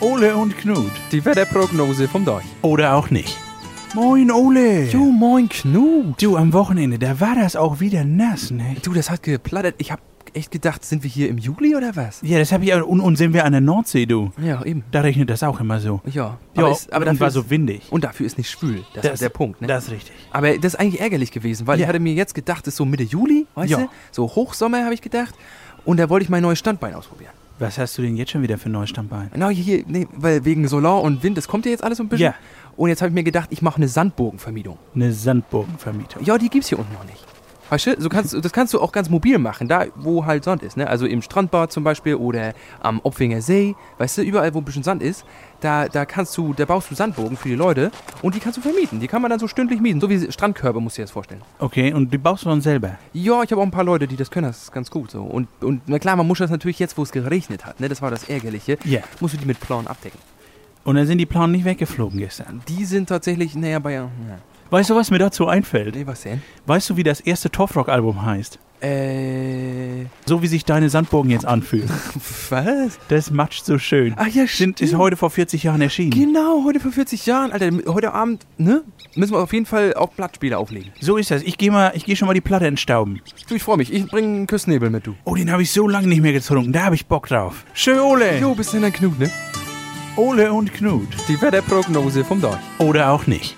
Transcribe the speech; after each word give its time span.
Ole 0.00 0.36
und 0.36 0.56
Knut. 0.56 0.90
Die 1.12 1.24
Wetterprognose 1.24 2.06
vom 2.08 2.24
Deich. 2.24 2.44
Oder 2.62 2.94
auch 2.94 3.10
nicht. 3.10 3.36
Moin, 3.94 4.30
Ole. 4.30 4.84
Jo, 4.84 4.98
moin 5.00 5.48
Knut. 5.48 6.22
Du, 6.22 6.36
am 6.36 6.52
Wochenende, 6.52 6.98
da 6.98 7.18
war 7.20 7.34
das 7.34 7.56
auch 7.56 7.80
wieder 7.80 8.04
nass, 8.04 8.50
ne? 8.50 8.76
Du, 8.82 8.92
das 8.92 9.10
hat 9.10 9.22
geplattert. 9.22 9.74
Ich 9.78 9.90
hab 9.90 10.00
echt 10.34 10.50
gedacht, 10.52 10.84
sind 10.84 11.02
wir 11.02 11.10
hier 11.10 11.28
im 11.28 11.38
Juli 11.38 11.74
oder 11.74 11.96
was? 11.96 12.20
Ja, 12.22 12.38
das 12.38 12.52
hab 12.52 12.62
ich 12.62 12.72
auch. 12.74 12.86
Und, 12.86 13.00
und 13.00 13.16
sind 13.16 13.32
wir 13.32 13.44
an 13.44 13.52
der 13.52 13.60
Nordsee, 13.62 14.06
du? 14.06 14.30
Ja, 14.40 14.62
eben. 14.64 14.84
Da 14.92 15.00
regnet 15.00 15.30
das 15.30 15.42
auch 15.42 15.58
immer 15.58 15.80
so. 15.80 16.00
Ja. 16.04 16.12
Ja, 16.12 16.62
aber, 16.62 16.70
ist, 16.70 16.92
aber 16.92 17.00
und 17.00 17.06
dafür 17.06 17.20
war 17.20 17.28
ist, 17.28 17.34
so 17.34 17.50
windig. 17.50 17.82
Und 17.90 18.04
dafür 18.04 18.26
ist 18.26 18.38
nicht 18.38 18.50
schwül. 18.50 18.84
Das, 18.94 19.04
ist 19.06 19.22
der 19.22 19.30
Punkt, 19.30 19.60
ne? 19.62 19.66
Das 19.66 19.84
ist 19.86 19.90
richtig. 19.90 20.12
aber 20.30 20.56
das 20.58 20.74
ist 20.74 20.80
eigentlich 20.80 21.00
ärgerlich 21.00 21.32
gewesen, 21.32 21.66
weil 21.66 21.78
Ja. 21.78 21.84
ich 21.84 21.88
hatte 21.88 21.98
mir 21.98 22.12
jetzt 22.12 22.34
gedacht, 22.34 22.66
das 22.66 22.74
ist 22.74 22.76
so 22.76 22.84
Mitte 22.84 23.02
Juli, 23.04 23.46
weißt 23.54 23.70
Ja. 23.70 23.78
du? 23.78 23.88
So 24.12 24.26
Hochsommer 24.28 24.84
habe 24.84 24.94
ich 24.94 25.02
gedacht. 25.02 25.34
Und 25.84 25.96
da 25.98 26.08
wollte 26.10 26.24
ich 26.24 26.28
mein 26.30 26.42
neues 26.42 26.58
Standbein 26.58 26.94
ausprobieren. 26.94 27.32
Was 27.58 27.78
hast 27.78 27.98
du 27.98 28.02
denn 28.02 28.16
jetzt 28.16 28.30
schon 28.30 28.42
wieder 28.42 28.56
für 28.56 28.68
ein 28.68 28.72
neues 28.72 28.90
Standbein? 28.90 29.30
Genau, 29.32 29.48
hier, 29.48 29.82
nee, 29.86 30.06
weil 30.14 30.44
wegen 30.44 30.68
Solar 30.68 31.02
und 31.02 31.22
Wind, 31.22 31.36
das 31.36 31.48
kommt 31.48 31.64
ja 31.66 31.72
jetzt 31.72 31.82
alles 31.82 31.98
so 31.98 32.04
ein 32.04 32.08
bisschen. 32.08 32.26
Ja. 32.26 32.34
Und 32.76 32.88
jetzt 32.88 33.02
habe 33.02 33.08
ich 33.08 33.14
mir 33.14 33.24
gedacht, 33.24 33.48
ich 33.50 33.62
mache 33.62 33.76
eine 33.78 33.88
Sandbogenvermietung. 33.88 34.78
Eine 34.94 35.12
Sandburgenvermietung. 35.12 36.24
Ja, 36.24 36.38
die 36.38 36.48
gibt's 36.48 36.68
hier 36.68 36.78
unten 36.78 36.92
noch 36.92 37.04
nicht. 37.04 37.24
Weißt 37.70 37.86
du, 37.86 38.00
so 38.00 38.08
kannst, 38.08 38.32
das 38.32 38.52
kannst 38.52 38.72
du 38.72 38.80
auch 38.80 38.92
ganz 38.92 39.10
mobil 39.10 39.38
machen, 39.38 39.68
da 39.68 39.86
wo 39.96 40.24
halt 40.24 40.44
Sand 40.44 40.62
ist, 40.62 40.76
ne? 40.76 40.88
Also 40.88 41.06
im 41.06 41.22
Strandbad 41.22 41.70
zum 41.70 41.84
Beispiel 41.84 42.14
oder 42.14 42.54
am 42.80 43.00
Opfinger 43.02 43.42
See, 43.42 43.76
weißt 43.98 44.18
du, 44.18 44.22
überall 44.22 44.54
wo 44.54 44.58
ein 44.58 44.64
bisschen 44.64 44.82
Sand 44.82 45.02
ist, 45.02 45.24
da, 45.60 45.88
da 45.88 46.04
kannst 46.06 46.36
du, 46.36 46.54
da 46.54 46.64
baust 46.64 46.90
du 46.90 46.94
Sandbogen 46.94 47.36
für 47.36 47.48
die 47.48 47.54
Leute 47.54 47.90
und 48.22 48.34
die 48.34 48.40
kannst 48.40 48.58
du 48.58 48.62
vermieten. 48.62 49.00
Die 49.00 49.08
kann 49.08 49.20
man 49.20 49.30
dann 49.30 49.40
so 49.40 49.48
stündlich 49.48 49.80
mieten, 49.80 50.00
so 50.00 50.08
wie 50.08 50.30
Strandkörbe, 50.30 50.80
musst 50.80 50.96
du 50.96 51.02
dir 51.02 51.04
das 51.04 51.10
vorstellen. 51.10 51.42
Okay, 51.58 51.92
und 51.92 52.12
die 52.12 52.18
baust 52.18 52.44
du 52.44 52.48
dann 52.48 52.60
selber? 52.60 52.98
Ja, 53.12 53.42
ich 53.42 53.50
habe 53.50 53.60
auch 53.60 53.66
ein 53.66 53.70
paar 53.70 53.84
Leute, 53.84 54.06
die 54.06 54.16
das 54.16 54.30
können, 54.30 54.46
das 54.46 54.62
ist 54.62 54.72
ganz 54.72 54.90
gut 54.90 55.10
so. 55.10 55.22
Und, 55.22 55.48
und 55.60 55.82
na 55.86 55.98
klar, 55.98 56.16
man 56.16 56.26
muss 56.26 56.38
das 56.38 56.50
natürlich 56.50 56.78
jetzt, 56.78 56.96
wo 56.96 57.02
es 57.02 57.12
geregnet 57.12 57.66
hat, 57.66 57.80
ne? 57.80 57.88
Das 57.88 58.00
war 58.00 58.10
das 58.10 58.28
Ärgerliche. 58.28 58.78
Ja. 58.84 59.00
Musst 59.20 59.34
du 59.34 59.38
die 59.38 59.46
mit 59.46 59.60
Plan 59.60 59.86
abdecken. 59.86 60.18
Und 60.84 60.94
dann 60.94 61.06
sind 61.06 61.18
die 61.18 61.26
Planen 61.26 61.52
nicht 61.52 61.66
weggeflogen 61.66 62.18
gestern. 62.18 62.62
Die 62.68 62.84
sind 62.86 63.08
tatsächlich, 63.08 63.54
naja, 63.54 63.78
bei, 63.78 63.92
ja. 63.92 64.08
Weißt 64.70 64.90
du, 64.90 64.96
was 64.96 65.10
mir 65.10 65.18
dazu 65.18 65.48
einfällt? 65.48 65.94
Nee, 65.94 66.06
was 66.06 66.22
denn? 66.22 66.42
Weißt 66.66 66.90
du, 66.90 66.96
wie 66.96 67.02
das 67.02 67.20
erste 67.20 67.50
Torfrock-Album 67.50 68.24
heißt? 68.24 68.58
Äh, 68.80 70.04
So 70.26 70.42
wie 70.42 70.46
sich 70.46 70.64
deine 70.64 70.88
Sandburgen 70.90 71.30
jetzt 71.30 71.46
anfühlen. 71.46 71.88
was? 72.50 72.98
Das 73.08 73.30
matscht 73.30 73.64
so 73.64 73.78
schön. 73.78 74.14
Ach 74.16 74.28
ja, 74.28 74.46
Sind, 74.46 74.80
ist 74.80 74.88
stimmt. 74.90 75.02
heute 75.02 75.16
vor 75.16 75.30
40 75.30 75.62
Jahren 75.62 75.80
erschienen. 75.80 76.10
Genau, 76.10 76.64
heute 76.64 76.80
vor 76.80 76.92
40 76.92 77.24
Jahren. 77.26 77.50
Alter, 77.50 77.70
heute 77.92 78.12
Abend, 78.12 78.46
ne? 78.58 78.82
Müssen 79.16 79.32
wir 79.32 79.38
auf 79.40 79.52
jeden 79.54 79.64
Fall 79.66 79.94
auch 79.94 80.10
Blattspiele 80.10 80.56
auflegen. 80.58 80.92
So 81.00 81.16
ist 81.16 81.30
das. 81.30 81.42
Ich 81.42 81.56
gehe 81.58 81.72
mal, 81.72 81.92
ich 81.94 82.04
gehe 82.04 82.14
schon 82.14 82.28
mal 82.28 82.34
die 82.34 82.40
Platte 82.42 82.66
entstauben. 82.66 83.20
Du, 83.48 83.54
ich 83.54 83.62
freue 83.62 83.78
mich. 83.78 83.90
Ich 83.92 84.06
bringe 84.06 84.28
einen 84.28 84.46
Küssnebel 84.46 84.90
mit, 84.90 85.06
du. 85.06 85.14
Oh, 85.24 85.34
den 85.34 85.50
habe 85.50 85.62
ich 85.62 85.72
so 85.72 85.88
lange 85.88 86.06
nicht 86.08 86.20
mehr 86.20 86.34
getrunken. 86.34 86.72
Da 86.72 86.84
habe 86.84 86.94
ich 86.94 87.06
Bock 87.06 87.26
drauf. 87.26 87.64
Schön, 87.72 87.98
Ole. 88.00 88.38
Jo, 88.38 88.54
bist 88.54 88.72
du 88.72 88.76
denn 88.76 88.84
ein 88.84 88.92
Knut, 88.92 89.18
ne? 89.18 89.30
Ole 90.16 90.52
und 90.52 90.72
Knut. 90.74 91.08
Die 91.26 91.40
Wetterprognose 91.40 92.22
vom 92.22 92.40
Dorf. 92.40 92.58
Oder 92.78 93.10
auch 93.10 93.26
nicht. 93.26 93.56